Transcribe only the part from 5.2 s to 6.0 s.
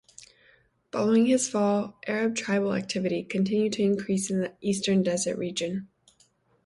region.